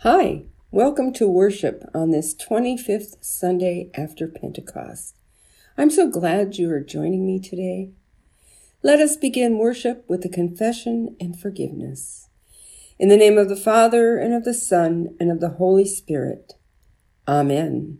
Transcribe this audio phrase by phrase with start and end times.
[0.00, 5.16] Hi, welcome to worship on this 25th Sunday after Pentecost.
[5.78, 7.92] I'm so glad you are joining me today.
[8.82, 12.28] Let us begin worship with a confession and forgiveness.
[12.98, 16.52] In the name of the Father, and of the Son, and of the Holy Spirit.
[17.26, 17.98] Amen.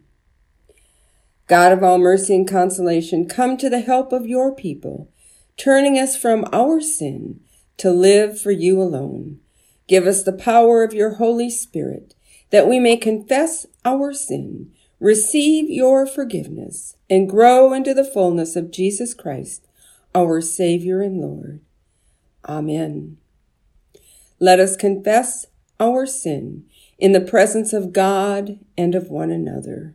[1.46, 5.10] God of all mercy and consolation, come to the help of your people,
[5.56, 7.40] turning us from our sin
[7.78, 9.40] to live for you alone.
[9.89, 12.14] Give us the power of your Holy Spirit,
[12.50, 18.71] that we may confess our sin, receive your forgiveness, and grow into the fullness of
[18.71, 19.67] Jesus Christ,
[20.14, 21.61] our Savior and Lord.
[22.49, 23.18] Amen.
[24.41, 25.46] Let us confess
[25.79, 26.64] our sin
[26.99, 29.94] in the presence of God and of one another.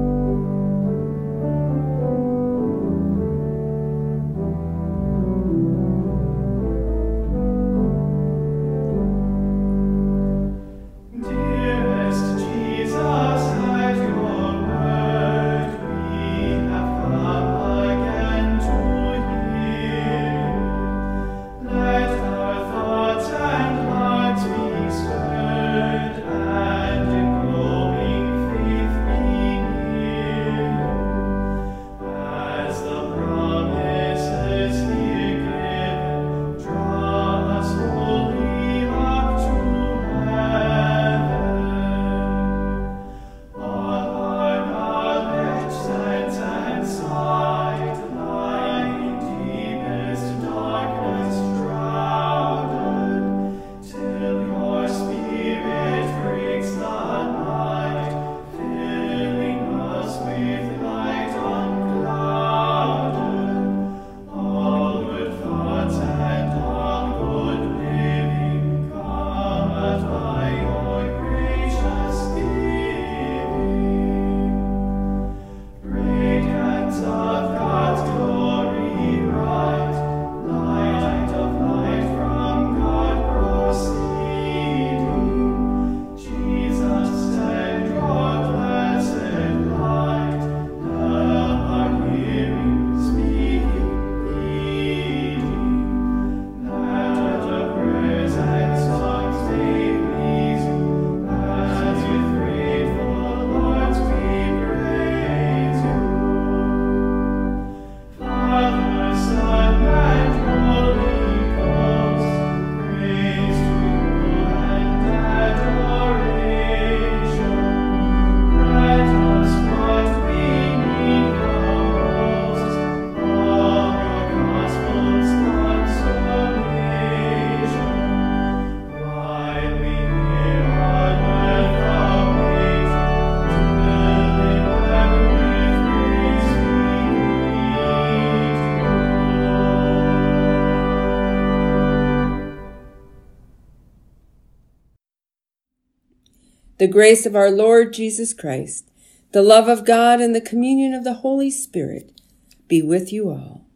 [146.81, 148.89] The grace of our Lord Jesus Christ,
[149.33, 152.19] the love of God, and the communion of the Holy Spirit
[152.67, 153.67] be with you all.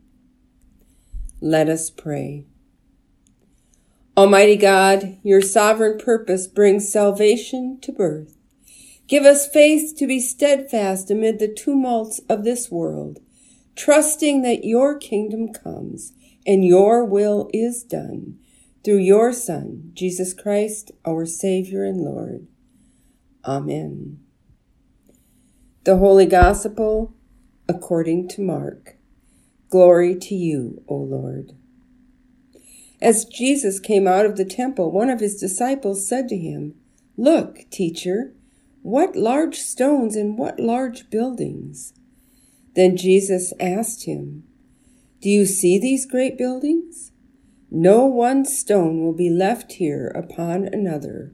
[1.39, 2.47] Let us pray.
[4.17, 8.37] Almighty God, your sovereign purpose brings salvation to birth.
[9.07, 13.19] Give us faith to be steadfast amid the tumults of this world,
[13.75, 16.13] trusting that your kingdom comes
[16.43, 18.39] and your will is done
[18.83, 22.47] through your Son, Jesus Christ, our Savior and Lord.
[23.45, 24.19] Amen.
[25.83, 27.13] The Holy Gospel
[27.69, 28.95] according to Mark.
[29.69, 31.53] Glory to you, O Lord.
[32.99, 36.73] As Jesus came out of the temple, one of his disciples said to him,
[37.17, 38.33] Look, teacher,
[38.81, 41.93] what large stones and what large buildings.
[42.75, 44.43] Then Jesus asked him,
[45.21, 47.11] Do you see these great buildings?
[47.69, 51.33] No one stone will be left here upon another.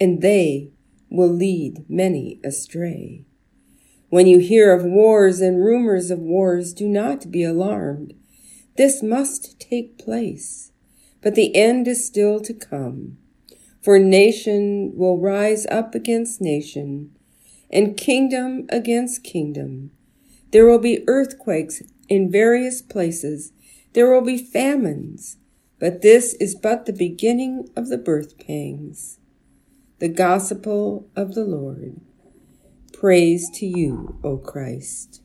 [0.00, 0.70] and they
[1.10, 3.24] will lead many astray.
[4.10, 8.14] When you hear of wars and rumors of wars, do not be alarmed.
[8.76, 10.72] This must take place,
[11.20, 13.18] but the end is still to come.
[13.82, 17.16] For nation will rise up against nation,
[17.70, 19.90] and kingdom against kingdom.
[20.52, 23.52] There will be earthquakes in various places.
[23.92, 25.36] There will be famines,
[25.78, 29.17] but this is but the beginning of the birth pangs.
[30.00, 32.00] The gospel of the Lord.
[32.92, 35.22] Praise to you, O Christ.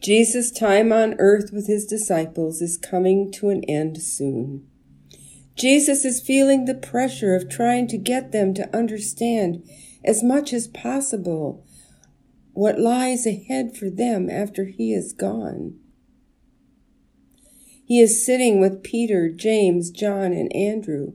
[0.00, 4.66] Jesus' time on earth with his disciples is coming to an end soon.
[5.54, 9.68] Jesus is feeling the pressure of trying to get them to understand
[10.02, 11.62] as much as possible
[12.54, 15.78] what lies ahead for them after he is gone.
[17.88, 21.14] He is sitting with Peter, James, John, and Andrew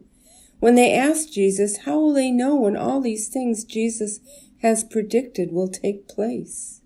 [0.60, 4.20] when they ask Jesus, how will they know when all these things Jesus
[4.64, 6.82] has predicted will take place?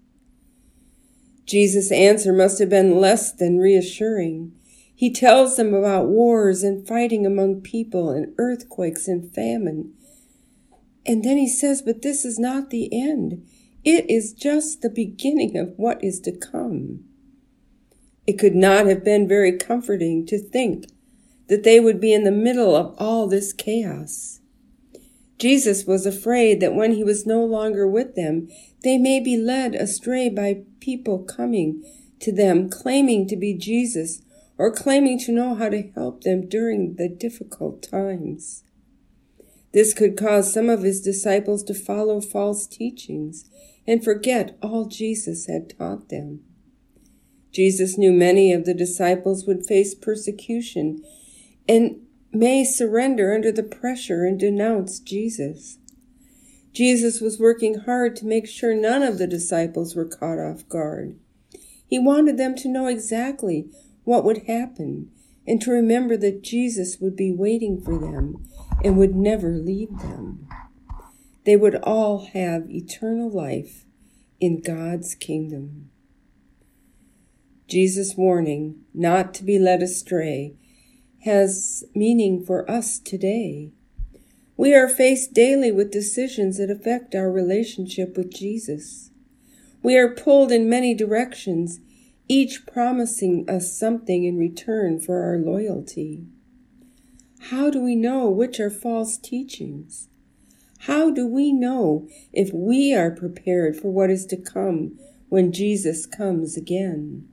[1.46, 4.52] Jesus' answer must have been less than reassuring.
[4.94, 9.94] He tells them about wars and fighting among people and earthquakes and famine.
[11.06, 13.48] And then he says, but this is not the end.
[13.86, 17.07] It is just the beginning of what is to come.
[18.28, 20.86] It could not have been very comforting to think
[21.48, 24.42] that they would be in the middle of all this chaos.
[25.40, 28.50] Jesus was afraid that when he was no longer with them,
[28.84, 31.84] they may be led astray by people coming
[32.20, 34.22] to them claiming to be Jesus
[34.58, 38.64] or claiming to know how to help them during the difficult times.
[39.72, 43.46] This could cause some of his disciples to follow false teachings
[43.86, 46.42] and forget all Jesus had taught them.
[47.52, 51.04] Jesus knew many of the disciples would face persecution
[51.68, 52.02] and
[52.32, 55.80] may surrender under the pressure and denounce Jesus.
[56.74, 61.18] Jesus was working hard to make sure none of the disciples were caught off guard.
[61.88, 63.70] He wanted them to know exactly
[64.04, 65.10] what would happen
[65.48, 68.48] and to remember that Jesus would be waiting for them
[68.84, 70.48] and would never leave them.
[71.46, 73.86] They would all have eternal life
[74.40, 75.90] in God's kingdom.
[77.68, 80.56] Jesus' warning not to be led astray
[81.26, 83.72] has meaning for us today.
[84.56, 89.12] We are faced daily with decisions that affect our relationship with Jesus.
[89.84, 91.80] We are pulled in many directions,
[92.28, 96.26] each promising us something in return for our loyalty.
[97.52, 100.08] How do we know which are false teachings?
[100.80, 104.98] How do we know if we are prepared for what is to come
[105.30, 107.28] when Jesus comes again?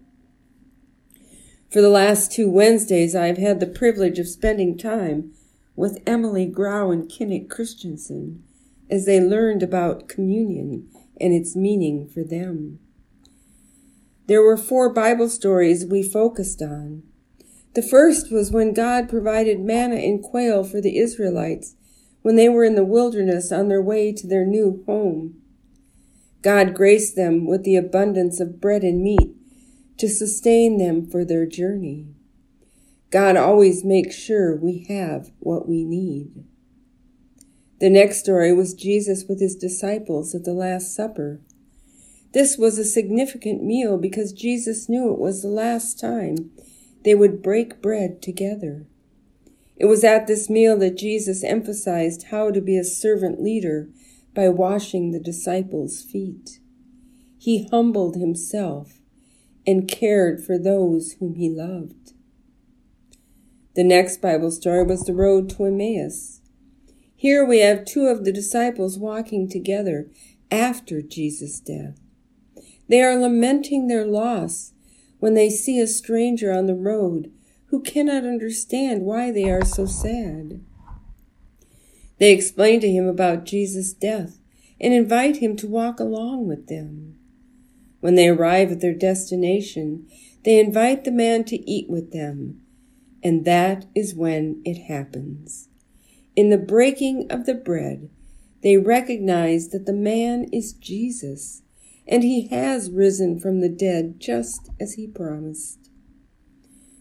[1.75, 5.33] For the last two Wednesdays, I have had the privilege of spending time
[5.75, 8.45] with Emily Grau and Kinnick Christensen
[8.88, 10.88] as they learned about communion
[11.21, 12.78] and its meaning for them.
[14.28, 17.02] There were four Bible stories we focused on.
[17.75, 21.75] The first was when God provided manna and quail for the Israelites
[22.23, 25.43] when they were in the wilderness on their way to their new home.
[26.40, 29.35] God graced them with the abundance of bread and meat
[29.99, 32.07] to sustain them for their journey.
[33.11, 36.45] God always makes sure we have what we need.
[37.79, 41.41] The next story was Jesus with his disciples at the Last Supper.
[42.33, 46.51] This was a significant meal because Jesus knew it was the last time
[47.05, 48.87] they would break bread together.
[49.77, 53.89] It was at this meal that Jesus emphasized how to be a servant leader
[54.35, 56.59] by washing the disciples' feet.
[57.39, 59.01] He humbled himself
[59.66, 62.12] and cared for those whom he loved.
[63.75, 66.40] The next Bible story was the road to Emmaus.
[67.16, 70.11] Here we have two of the disciples walking together
[70.50, 71.99] after Jesus' death.
[72.88, 74.73] They are lamenting their loss
[75.18, 77.33] when they see a stranger on the road
[77.66, 80.61] who cannot understand why they are so sad.
[82.18, 84.38] They explain to him about Jesus' death
[84.80, 87.18] and invite him to walk along with them.
[88.05, 90.07] When they arrive at their destination,
[90.45, 92.61] they invite the man to eat with them,
[93.23, 95.71] and that is when it happens.
[96.37, 98.11] In the breaking of the bread,
[98.63, 101.63] they recognize that the man is Jesus,
[102.07, 105.89] and he has risen from the dead just as he promised.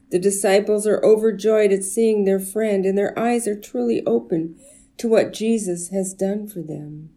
[0.10, 4.56] The disciples are overjoyed at seeing their friend, and their eyes are truly open
[5.00, 7.10] to what Jesus has done for them.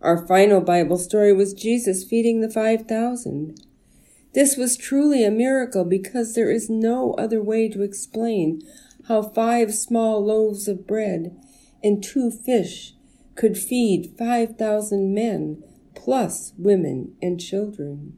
[0.00, 3.60] Our final Bible story was Jesus feeding the 5,000.
[4.32, 8.62] This was truly a miracle because there is no other way to explain
[9.08, 11.36] how five small loaves of bread
[11.82, 12.94] and two fish
[13.34, 15.62] could feed 5,000 men,
[15.94, 18.16] plus women and children.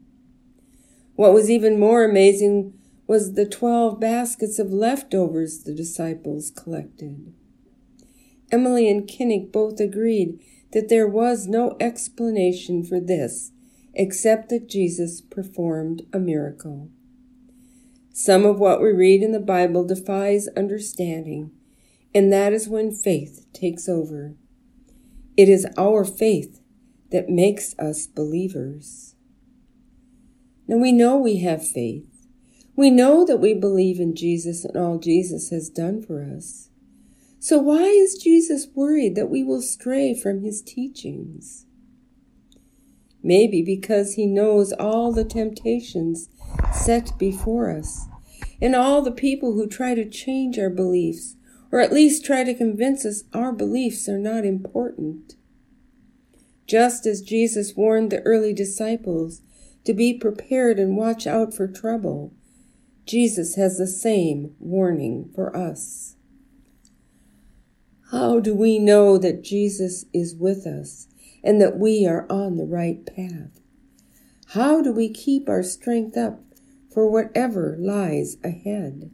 [1.15, 2.73] What was even more amazing
[3.07, 7.33] was the 12 baskets of leftovers the disciples collected.
[8.51, 10.39] Emily and Kinnick both agreed
[10.71, 13.51] that there was no explanation for this
[13.93, 16.89] except that Jesus performed a miracle.
[18.13, 21.51] Some of what we read in the Bible defies understanding,
[22.13, 24.35] and that is when faith takes over.
[25.37, 26.61] It is our faith
[27.11, 29.15] that makes us believers.
[30.67, 32.07] Now we know we have faith.
[32.75, 36.70] We know that we believe in Jesus and all Jesus has done for us.
[37.43, 41.65] So why is Jesus worried that we will stray from his teachings?
[43.23, 46.29] Maybe because he knows all the temptations
[46.71, 48.05] set before us
[48.61, 51.35] and all the people who try to change our beliefs
[51.71, 55.33] or at least try to convince us our beliefs are not important.
[56.67, 59.41] Just as Jesus warned the early disciples
[59.85, 62.35] to be prepared and watch out for trouble,
[63.07, 66.17] Jesus has the same warning for us.
[68.11, 71.07] How do we know that Jesus is with us
[71.41, 73.61] and that we are on the right path?
[74.47, 76.41] How do we keep our strength up
[76.93, 79.11] for whatever lies ahead?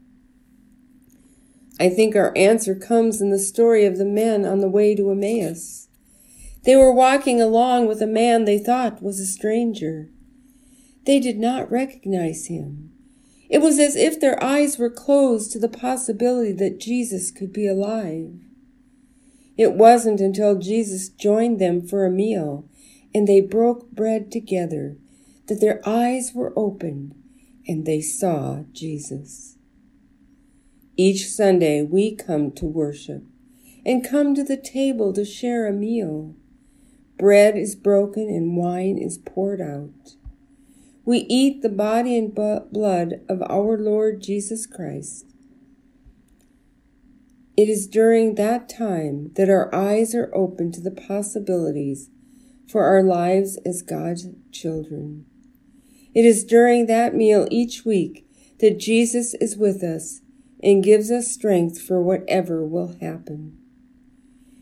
[1.80, 5.12] I think our answer comes in the story of the men on the way to
[5.12, 5.90] Emmaus.
[6.64, 10.10] They were walking along with a man they thought was a stranger.
[11.06, 12.92] They did not recognize him.
[13.48, 17.68] It was as if their eyes were closed to the possibility that Jesus could be
[17.68, 18.42] alive.
[19.58, 22.70] It wasn't until Jesus joined them for a meal
[23.14, 24.98] and they broke bread together
[25.48, 27.16] that their eyes were opened
[27.68, 29.58] and they saw Jesus.
[30.96, 33.24] Each Sunday we come to worship
[33.86, 36.36] and come to the table to share a meal.
[37.18, 40.16] Bread is broken and wine is poured out.
[41.06, 45.26] We eat the body and blood of our Lord Jesus Christ
[47.58, 52.12] it is during that time that our eyes are open to the possibilities
[52.70, 55.26] for our lives as God's children.
[56.14, 58.28] It is during that meal each week
[58.60, 60.22] that Jesus is with us
[60.62, 63.58] and gives us strength for whatever will happen.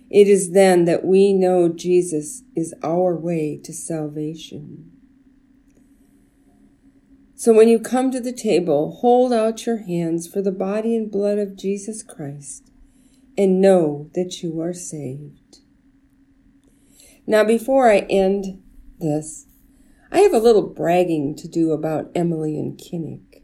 [0.09, 4.91] It is then that we know Jesus is our way to salvation.
[7.35, 11.11] So when you come to the table, hold out your hands for the body and
[11.11, 12.71] blood of Jesus Christ
[13.37, 15.59] and know that you are saved.
[17.27, 18.61] Now, before I end
[18.99, 19.47] this,
[20.11, 23.41] I have a little bragging to do about Emily and Kinnick.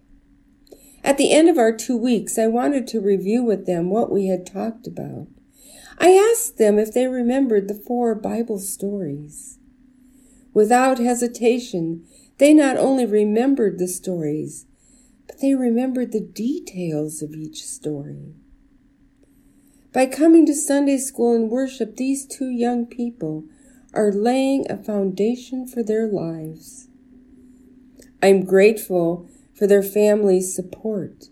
[1.03, 4.27] At the end of our two weeks, I wanted to review with them what we
[4.27, 5.27] had talked about.
[5.97, 9.57] I asked them if they remembered the four Bible stories.
[10.53, 12.05] Without hesitation,
[12.37, 14.65] they not only remembered the stories,
[15.27, 18.35] but they remembered the details of each story.
[19.93, 23.43] By coming to Sunday school and worship, these two young people
[23.93, 26.87] are laying a foundation for their lives.
[28.23, 31.25] I'm grateful for their family's support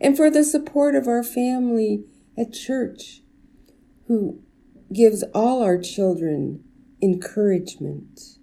[0.00, 2.04] and for the support of our family
[2.36, 3.22] at church
[4.08, 4.40] who
[4.92, 6.64] gives all our children
[7.00, 8.38] encouragement.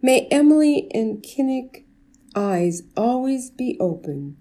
[0.00, 1.84] May Emily and Kinnick
[2.36, 4.36] eyes always be open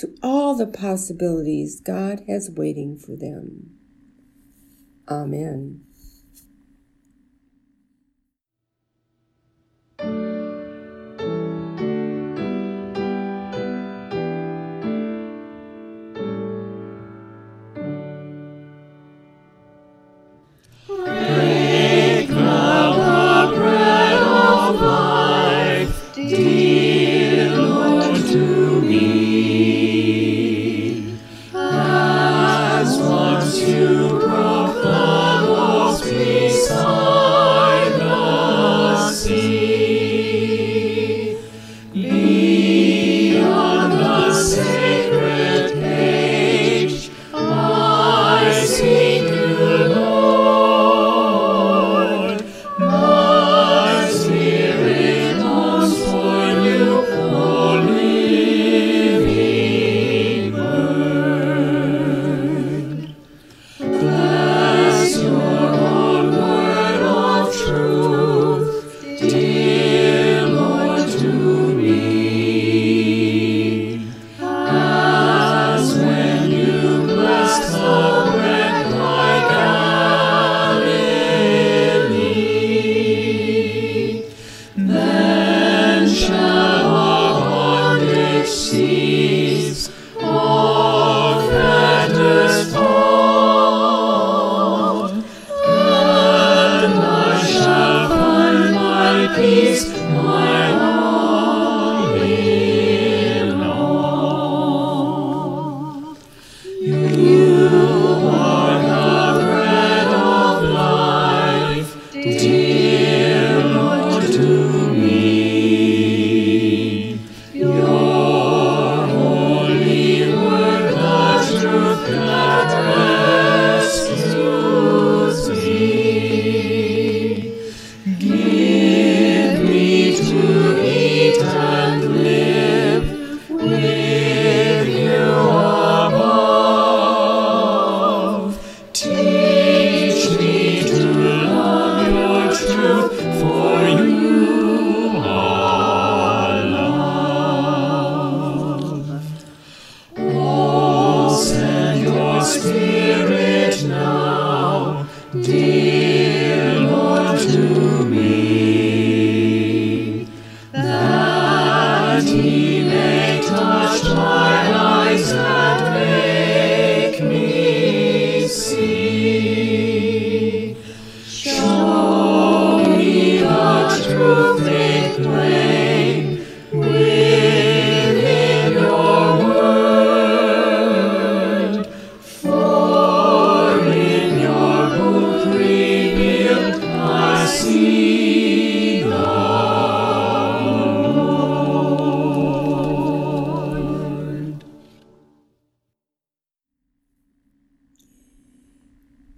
[0.00, 3.76] to all the possibilities God has waiting for them.
[5.06, 5.84] Amen.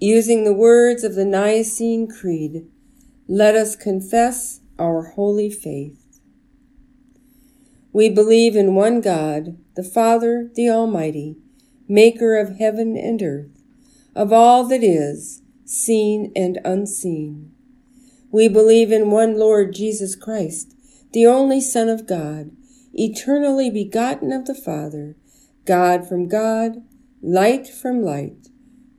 [0.04, 2.66] Using the words of the Nicene Creed,
[3.28, 6.18] let us confess our holy faith.
[7.92, 11.36] We believe in one God, the Father, the Almighty,
[11.86, 13.62] maker of heaven and earth,
[14.16, 17.52] of all that is, seen and unseen.
[18.32, 20.74] We believe in one Lord Jesus Christ,
[21.12, 22.50] the only Son of God,
[22.92, 25.14] eternally begotten of the Father,
[25.64, 26.82] God from God,
[27.22, 28.41] light from light,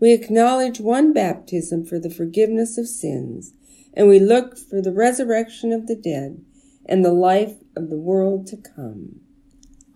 [0.00, 3.52] We acknowledge one baptism for the forgiveness of sins
[3.94, 6.42] and we look for the resurrection of the dead
[6.86, 9.20] and the life of the world to come.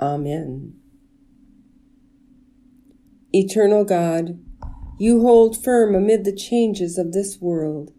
[0.00, 0.74] Amen.
[3.32, 4.38] Eternal God,
[4.98, 7.92] you hold firm amid the changes of this world.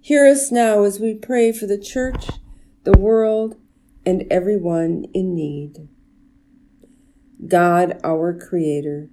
[0.00, 2.26] Hear us now as we pray for the church,
[2.84, 3.56] the world,
[4.06, 5.88] and everyone in need.
[7.46, 9.10] God, our Creator,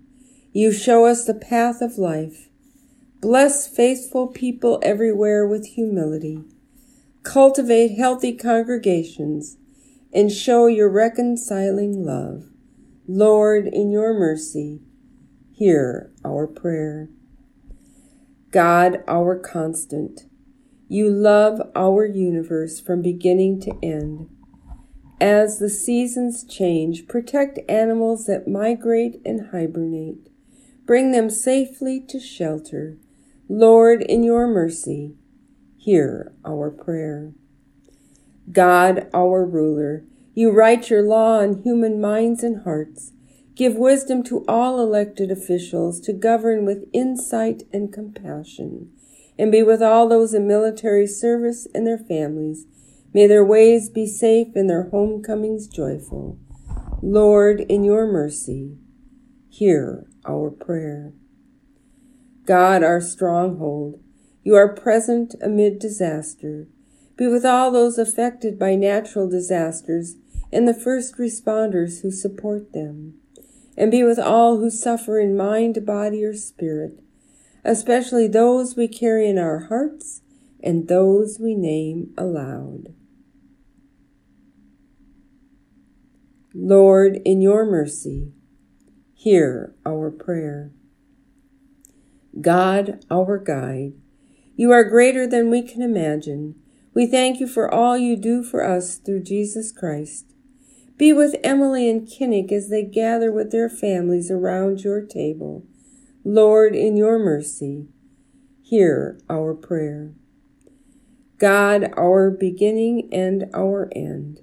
[0.57, 2.47] you show us the path of life
[3.19, 6.43] Bless faithful people everywhere with humility.
[7.23, 9.57] Cultivate healthy congregations
[10.13, 12.45] and show your reconciling love.
[13.07, 14.81] Lord, in your mercy,
[15.51, 17.09] hear our prayer.
[18.51, 20.21] God, our constant,
[20.87, 24.29] you love our universe from beginning to end.
[25.19, 30.29] As the seasons change, protect animals that migrate and hibernate.
[30.87, 32.97] Bring them safely to shelter
[33.49, 35.15] Lord, in your mercy,
[35.77, 37.33] hear our prayer.
[38.51, 43.11] God, our ruler, you write your law on human minds and hearts.
[43.55, 48.91] Give wisdom to all elected officials to govern with insight and compassion,
[49.37, 52.65] and be with all those in military service and their families.
[53.13, 56.37] May their ways be safe and their homecomings joyful.
[57.01, 58.77] Lord, in your mercy,
[59.49, 61.13] hear our prayer.
[62.45, 63.99] God, our stronghold,
[64.43, 66.67] you are present amid disaster.
[67.17, 70.15] Be with all those affected by natural disasters
[70.51, 73.15] and the first responders who support them.
[73.75, 76.99] And be with all who suffer in mind, body, or spirit,
[77.63, 80.21] especially those we carry in our hearts
[80.63, 82.93] and those we name aloud.
[86.55, 88.31] Lord, in your mercy,
[89.17, 90.71] hear our prayer.
[92.39, 93.93] God, our guide.
[94.55, 96.53] You are greater than we can imagine.
[96.93, 100.35] We thank you for all you do for us through Jesus Christ.
[100.97, 105.65] Be with Emily and Kinnick as they gather with their families around your table.
[106.23, 107.87] Lord, in your mercy,
[108.61, 110.13] hear our prayer.
[111.39, 114.41] God, our beginning and our end.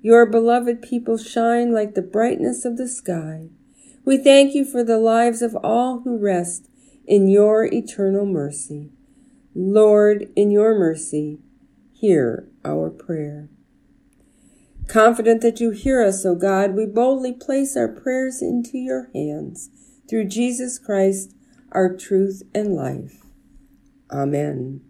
[0.00, 3.48] Your beloved people shine like the brightness of the sky.
[4.06, 6.68] We thank you for the lives of all who rest
[7.08, 8.92] in your eternal mercy.
[9.52, 11.40] Lord, in your mercy,
[11.92, 13.48] hear our prayer.
[14.86, 19.70] Confident that you hear us, O God, we boldly place our prayers into your hands
[20.08, 21.34] through Jesus Christ,
[21.72, 23.26] our truth and life.
[24.08, 24.82] Amen.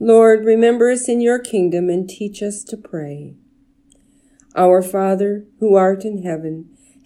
[0.00, 3.36] Lord, remember us in your kingdom and teach us to pray.
[4.56, 6.74] Our Father, who art in heaven,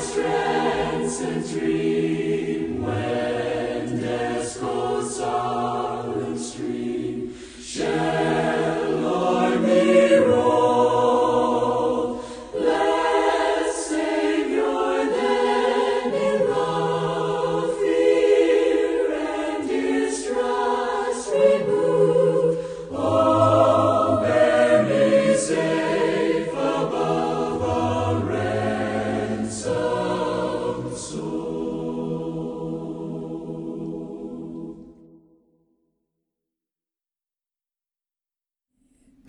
[0.00, 2.29] strength and dreams.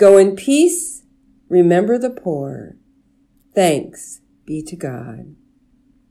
[0.02, 1.04] Go in peace.
[1.48, 2.76] Remember the poor.
[3.54, 5.36] Thanks be to God.